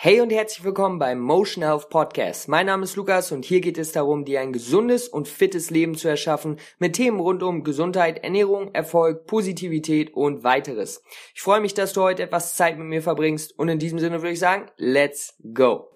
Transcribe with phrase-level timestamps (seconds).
[0.00, 2.46] Hey und herzlich willkommen beim Motion Health Podcast.
[2.46, 5.96] Mein Name ist Lukas und hier geht es darum, dir ein gesundes und fittes Leben
[5.96, 11.02] zu erschaffen mit Themen rund um Gesundheit, Ernährung, Erfolg, Positivität und weiteres.
[11.34, 14.22] Ich freue mich, dass du heute etwas Zeit mit mir verbringst und in diesem Sinne
[14.22, 15.88] würde ich sagen, let's go.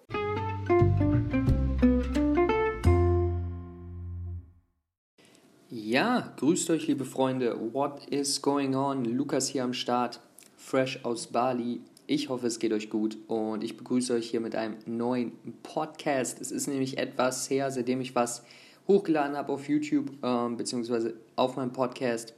[5.70, 7.56] Ja, grüßt euch liebe Freunde.
[7.72, 9.04] What is going on?
[9.04, 10.18] Lukas hier am Start,
[10.56, 11.82] fresh aus Bali
[12.12, 15.32] ich hoffe, es geht euch gut und ich begrüße euch hier mit einem neuen
[15.62, 16.42] Podcast.
[16.42, 18.42] Es ist nämlich etwas her, seitdem ich was
[18.86, 22.34] hochgeladen habe auf YouTube, ähm, beziehungsweise auf meinem Podcast,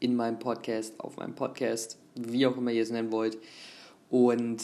[0.00, 3.36] in meinem Podcast, auf meinem Podcast, wie auch immer ihr es nennen wollt.
[4.08, 4.62] Und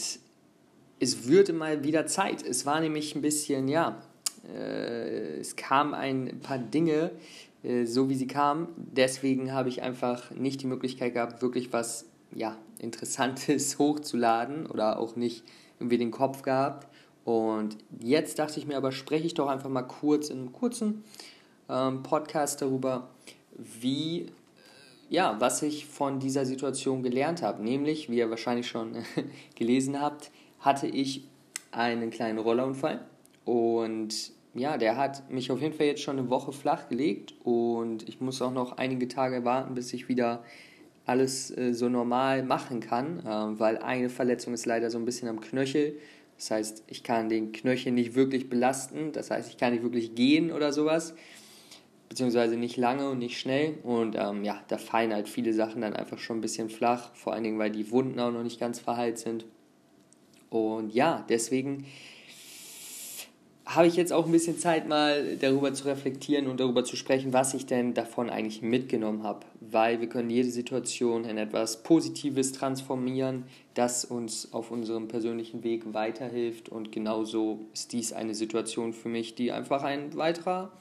[0.99, 2.43] es würde mal wieder Zeit.
[2.43, 4.01] Es war nämlich ein bisschen, ja,
[4.51, 7.11] äh, es kamen ein paar Dinge,
[7.61, 8.69] äh, so wie sie kamen.
[8.75, 15.15] Deswegen habe ich einfach nicht die Möglichkeit gehabt, wirklich was ja, Interessantes hochzuladen oder auch
[15.15, 15.43] nicht
[15.79, 16.87] irgendwie den Kopf gehabt.
[17.25, 21.03] Und jetzt dachte ich mir aber, spreche ich doch einfach mal kurz in einem kurzen
[21.69, 23.09] ähm, Podcast darüber,
[23.57, 24.27] wie,
[25.09, 27.63] ja, was ich von dieser Situation gelernt habe.
[27.63, 28.97] Nämlich, wie ihr wahrscheinlich schon
[29.55, 31.27] gelesen habt, hatte ich
[31.71, 33.05] einen kleinen Rollerunfall
[33.45, 38.07] und ja, der hat mich auf jeden Fall jetzt schon eine Woche flach gelegt und
[38.09, 40.43] ich muss auch noch einige Tage warten, bis ich wieder
[41.05, 45.27] alles äh, so normal machen kann, äh, weil eine Verletzung ist leider so ein bisschen
[45.27, 45.97] am Knöchel.
[46.37, 50.15] Das heißt, ich kann den Knöchel nicht wirklich belasten, das heißt, ich kann nicht wirklich
[50.15, 51.13] gehen oder sowas,
[52.07, 53.77] beziehungsweise nicht lange und nicht schnell.
[53.83, 57.33] Und ähm, ja, da fallen halt viele Sachen dann einfach schon ein bisschen flach, vor
[57.33, 59.45] allen Dingen, weil die Wunden auch noch nicht ganz verheilt sind.
[60.49, 61.85] Und ja, deswegen
[63.69, 67.33] habe ich jetzt auch ein bisschen Zeit, mal darüber zu reflektieren und darüber zu sprechen,
[67.33, 69.45] was ich denn davon eigentlich mitgenommen habe.
[69.59, 73.43] Weil wir können jede Situation in etwas Positives transformieren,
[73.75, 76.69] das uns auf unserem persönlichen Weg weiterhilft.
[76.69, 80.71] Und genauso ist dies eine Situation für mich, die einfach ein weiterer,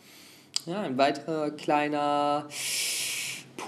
[0.65, 2.49] ja, ein weiterer kleiner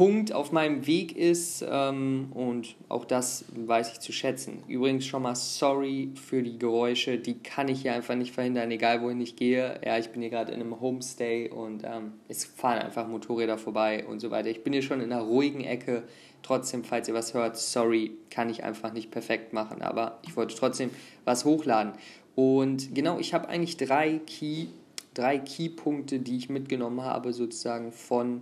[0.00, 4.62] Punkt auf meinem Weg ist ähm, und auch das weiß ich zu schätzen.
[4.66, 9.02] Übrigens schon mal sorry für die Geräusche, die kann ich hier einfach nicht verhindern, egal
[9.02, 9.78] wohin ich gehe.
[9.84, 14.06] Ja, ich bin hier gerade in einem Homestay und ähm, es fahren einfach Motorräder vorbei
[14.06, 14.48] und so weiter.
[14.48, 16.04] Ich bin hier schon in einer ruhigen Ecke.
[16.42, 20.54] Trotzdem, falls ihr was hört, sorry, kann ich einfach nicht perfekt machen, aber ich wollte
[20.54, 20.88] trotzdem
[21.26, 21.92] was hochladen.
[22.34, 24.68] Und genau, ich habe eigentlich drei Key,
[25.12, 28.40] drei Keypunkte, die ich mitgenommen habe, sozusagen von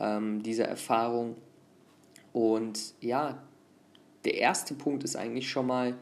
[0.00, 1.36] ähm, dieser Erfahrung.
[2.32, 3.42] Und ja,
[4.24, 5.96] der erste Punkt ist eigentlich schon mal,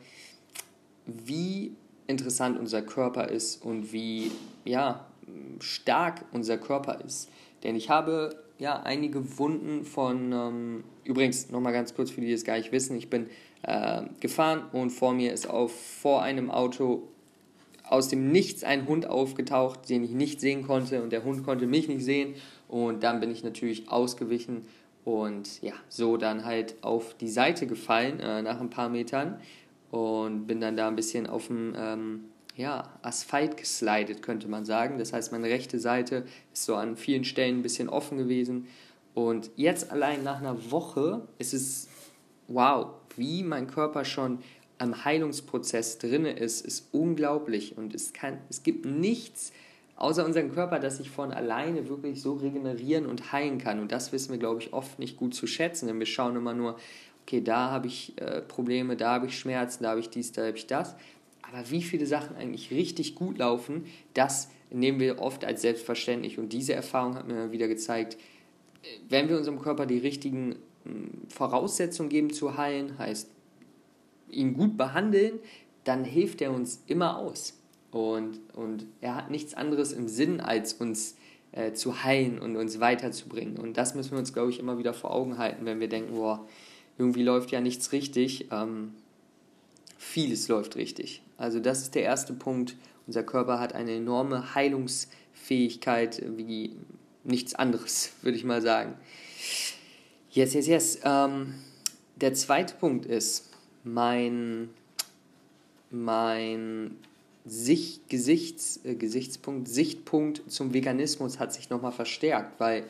[1.06, 4.31] wie interessant unser Körper ist und wie
[4.65, 5.06] ja,
[5.60, 7.28] stark unser Körper ist.
[7.62, 12.33] Denn ich habe ja einige Wunden von, ähm, übrigens nochmal ganz kurz für die, die
[12.33, 13.28] es gar nicht wissen, ich bin
[13.62, 17.09] äh, gefahren und vor mir ist auf vor einem Auto
[17.89, 21.67] aus dem Nichts ein Hund aufgetaucht, den ich nicht sehen konnte und der Hund konnte
[21.67, 22.34] mich nicht sehen
[22.69, 24.67] und dann bin ich natürlich ausgewichen
[25.05, 29.39] und ja, so dann halt auf die Seite gefallen äh, nach ein paar Metern
[29.91, 32.25] und bin dann da ein bisschen auf dem ähm,
[32.56, 34.99] ja, Asphalt geslidet, könnte man sagen.
[34.99, 38.66] Das heißt, meine rechte Seite ist so an vielen Stellen ein bisschen offen gewesen.
[39.12, 41.89] Und jetzt allein nach einer Woche ist es
[42.49, 44.39] wow, wie mein Körper schon
[44.79, 47.77] am Heilungsprozess drin ist, ist unglaublich.
[47.77, 49.53] Und es, kann, es gibt nichts,
[49.97, 53.81] außer unserem Körper, das sich von alleine wirklich so regenerieren und heilen kann.
[53.81, 56.55] Und das wissen wir, glaube ich, oft nicht gut zu schätzen, denn wir schauen immer
[56.55, 56.77] nur,
[57.23, 60.47] okay, da habe ich äh, Probleme, da habe ich Schmerzen, da habe ich dies, da
[60.47, 60.95] habe ich das.
[61.43, 66.39] Aber wie viele Sachen eigentlich richtig gut laufen, das nehmen wir oft als selbstverständlich.
[66.39, 68.19] Und diese Erfahrung hat mir wieder gezeigt,
[69.09, 73.31] wenn wir unserem Körper die richtigen hm, Voraussetzungen geben zu heilen, heißt
[74.34, 75.39] ihn gut behandeln,
[75.84, 77.59] dann hilft er uns immer aus.
[77.91, 81.17] Und, und er hat nichts anderes im Sinn, als uns
[81.53, 83.56] äh, zu heilen und uns weiterzubringen.
[83.56, 86.15] Und das müssen wir uns, glaube ich, immer wieder vor Augen halten, wenn wir denken,
[86.15, 86.47] boah,
[86.99, 88.49] irgendwie läuft ja nichts richtig.
[88.50, 88.95] Ähm,
[89.97, 91.22] vieles läuft richtig.
[91.37, 92.77] Also das ist der erste Punkt.
[93.07, 96.77] Unser Körper hat eine enorme Heilungsfähigkeit wie
[97.22, 98.95] nichts anderes, würde ich mal sagen.
[100.31, 100.98] Yes, yes, yes.
[101.04, 101.54] Ähm,
[102.16, 103.51] der zweite Punkt ist,
[103.84, 104.71] mein,
[105.91, 106.97] mein
[107.45, 112.84] Sicht, Gesichts, äh, Gesichtspunkt, Sichtpunkt zum Veganismus hat sich nochmal verstärkt, weil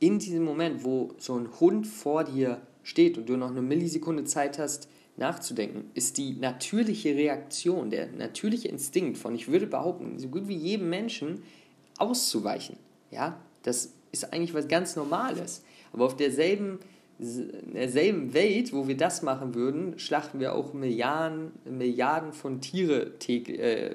[0.00, 4.24] in diesem Moment, wo so ein Hund vor dir steht und du noch eine Millisekunde
[4.24, 10.28] Zeit hast, nachzudenken, ist die natürliche Reaktion, der natürliche Instinkt von, ich würde behaupten, so
[10.28, 11.42] gut wie jedem Menschen
[11.98, 12.76] auszuweichen.
[13.10, 15.62] Ja, das ist eigentlich was ganz Normales.
[15.92, 16.78] Aber auf derselben
[17.18, 23.12] in derselben Welt, wo wir das machen würden, schlachten wir auch Milliarden, Milliarden von Tiere
[23.26, 23.94] äh,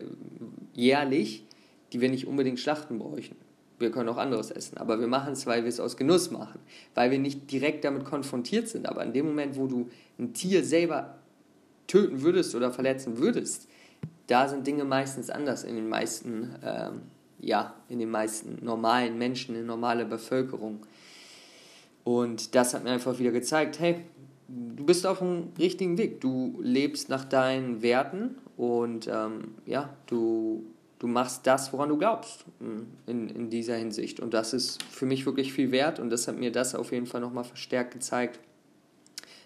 [0.74, 1.46] jährlich,
[1.94, 3.38] die wir nicht unbedingt schlachten bräuchten.
[3.80, 6.60] Wir können auch anderes essen, aber wir machen es, weil wir es aus Genuss machen,
[6.96, 8.88] weil wir nicht direkt damit konfrontiert sind.
[8.88, 11.18] Aber in dem Moment, wo du ein Tier selber
[11.88, 13.68] töten würdest oder verletzen würdest,
[14.28, 17.02] da sind Dinge meistens anders in den meisten, ähm,
[17.40, 20.86] ja, in den meisten normalen Menschen, in normaler Bevölkerung.
[22.04, 24.04] Und das hat mir einfach wieder gezeigt, hey,
[24.48, 26.22] du bist auf dem richtigen Weg.
[26.22, 30.66] Du lebst nach deinen Werten und ähm, ja, du,
[31.00, 34.20] du machst das, woran du glaubst hm, in, in dieser Hinsicht.
[34.20, 37.06] Und das ist für mich wirklich viel wert und das hat mir das auf jeden
[37.06, 38.40] Fall nochmal verstärkt gezeigt,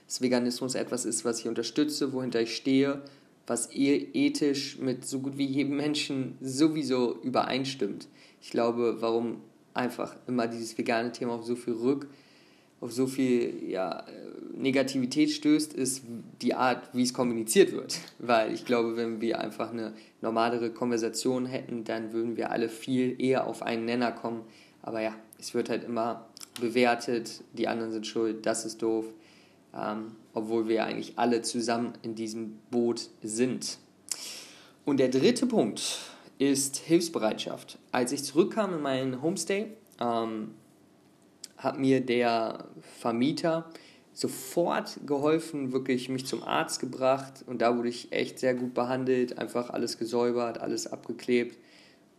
[0.07, 3.01] dass Veganismus etwas ist, was ich unterstütze, wohinter ich stehe,
[3.45, 8.07] was ethisch mit so gut wie jedem Menschen sowieso übereinstimmt.
[8.41, 9.41] Ich glaube, warum
[9.73, 12.07] einfach immer dieses vegane Thema auf so viel Rück
[12.79, 14.05] auf so viel ja,
[14.55, 16.03] Negativität stößt, ist
[16.41, 17.99] die Art, wie es kommuniziert wird.
[18.19, 23.19] Weil ich glaube, wenn wir einfach eine normalere Konversation hätten, dann würden wir alle viel
[23.21, 24.41] eher auf einen Nenner kommen.
[24.81, 26.27] Aber ja, es wird halt immer
[26.59, 29.05] bewertet, die anderen sind schuld, das ist doof.
[29.75, 33.79] Ähm, obwohl wir eigentlich alle zusammen in diesem Boot sind.
[34.85, 35.99] Und der dritte Punkt
[36.37, 37.77] ist Hilfsbereitschaft.
[37.91, 39.67] Als ich zurückkam in meinen Homestay,
[39.99, 40.51] ähm,
[41.57, 42.65] hat mir der
[42.99, 43.65] Vermieter
[44.13, 49.37] sofort geholfen, wirklich mich zum Arzt gebracht und da wurde ich echt sehr gut behandelt,
[49.37, 51.57] einfach alles gesäubert, alles abgeklebt.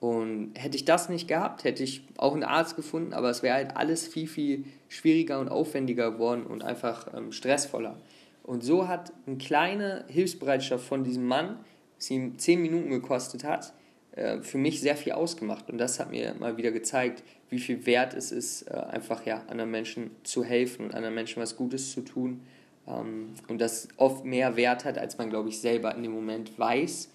[0.00, 3.56] Und hätte ich das nicht gehabt, hätte ich auch einen Arzt gefunden, aber es wäre
[3.56, 7.98] halt alles viel, viel schwieriger und aufwendiger geworden und einfach ähm, stressvoller.
[8.44, 11.58] Und so hat eine kleine Hilfsbereitschaft von diesem Mann,
[11.96, 13.72] was ihm zehn Minuten gekostet hat,
[14.18, 15.70] äh, für mich sehr viel ausgemacht.
[15.70, 19.42] Und das hat mir mal wieder gezeigt, wie viel wert es ist, äh, einfach ja,
[19.48, 22.42] anderen Menschen zu helfen und anderen Menschen was Gutes zu tun.
[22.86, 26.58] Ähm, und das oft mehr Wert hat, als man, glaube ich, selber in dem Moment
[26.58, 27.10] weiß.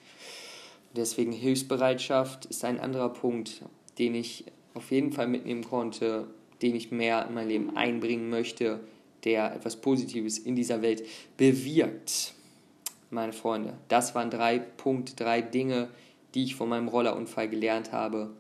[0.96, 3.64] Deswegen Hilfsbereitschaft ist ein anderer Punkt,
[3.98, 6.28] den ich auf jeden Fall mitnehmen konnte,
[6.62, 8.80] den ich mehr in mein Leben einbringen möchte,
[9.24, 11.04] der etwas Positives in dieser Welt
[11.38, 12.34] bewirkt.
[13.10, 15.90] Meine Freunde, das waren drei Punkte, drei Dinge,
[16.34, 18.32] die ich von meinem Rollerunfall gelernt habe.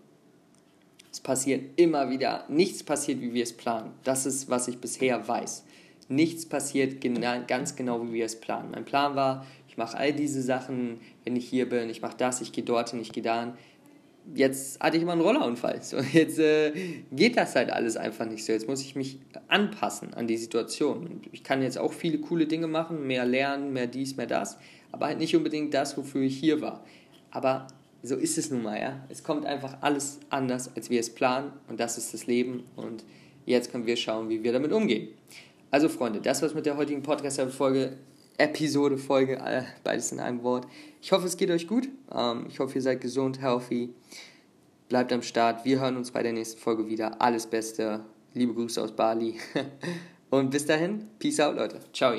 [1.11, 3.91] Es passiert immer wieder, nichts passiert, wie wir es planen.
[4.03, 5.63] Das ist, was ich bisher weiß.
[6.09, 8.71] Nichts passiert gena ganz genau, wie wir es planen.
[8.71, 12.41] Mein Plan war, ich mache all diese Sachen, wenn ich hier bin, ich mache das,
[12.41, 13.53] ich gehe dorthin, ich gehe dahin.
[14.35, 15.81] Jetzt hatte ich immer einen Rollerunfall.
[15.83, 16.71] So, jetzt äh,
[17.11, 18.51] geht das halt alles einfach nicht so.
[18.51, 21.21] Jetzt muss ich mich anpassen an die Situation.
[21.31, 24.57] ich kann jetzt auch viele coole Dinge machen, mehr lernen, mehr dies, mehr das,
[24.91, 26.83] aber halt nicht unbedingt das, wofür ich hier war.
[27.31, 27.67] Aber
[28.03, 28.99] so ist es nun mal, ja.
[29.09, 33.03] Es kommt einfach alles anders, als wir es planen und das ist das Leben und
[33.45, 35.07] jetzt können wir schauen, wie wir damit umgehen.
[35.71, 37.97] Also Freunde, das war's mit der heutigen Podcast-Folge,
[38.37, 40.67] Episode, Folge, äh, beides in einem Wort.
[41.01, 41.87] Ich hoffe, es geht euch gut.
[42.13, 43.93] Ähm, ich hoffe, ihr seid gesund, healthy.
[44.89, 45.65] Bleibt am Start.
[45.65, 47.21] Wir hören uns bei der nächsten Folge wieder.
[47.21, 48.01] Alles Beste.
[48.33, 49.39] Liebe Grüße aus Bali.
[50.29, 51.79] und bis dahin, Peace out, Leute.
[51.93, 52.13] Ciao.